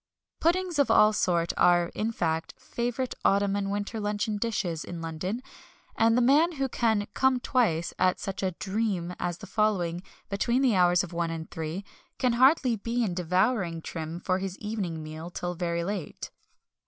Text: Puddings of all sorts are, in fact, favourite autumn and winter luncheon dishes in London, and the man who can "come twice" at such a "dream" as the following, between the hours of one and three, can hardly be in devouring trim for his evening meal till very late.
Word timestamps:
Puddings 0.39 0.79
of 0.79 0.89
all 0.89 1.13
sorts 1.13 1.53
are, 1.57 1.89
in 1.89 2.11
fact, 2.11 2.55
favourite 2.57 3.13
autumn 3.23 3.55
and 3.55 3.69
winter 3.69 3.99
luncheon 3.99 4.37
dishes 4.39 4.83
in 4.83 4.99
London, 4.99 5.43
and 5.95 6.17
the 6.17 6.23
man 6.23 6.53
who 6.53 6.67
can 6.67 7.05
"come 7.13 7.39
twice" 7.39 7.93
at 7.99 8.19
such 8.19 8.41
a 8.41 8.53
"dream" 8.53 9.13
as 9.19 9.37
the 9.37 9.45
following, 9.45 10.01
between 10.27 10.63
the 10.63 10.75
hours 10.75 11.03
of 11.03 11.13
one 11.13 11.29
and 11.29 11.51
three, 11.51 11.85
can 12.17 12.33
hardly 12.33 12.75
be 12.75 13.03
in 13.03 13.13
devouring 13.13 13.79
trim 13.79 14.19
for 14.19 14.39
his 14.39 14.57
evening 14.57 15.03
meal 15.03 15.29
till 15.29 15.53
very 15.53 15.83
late. 15.83 16.31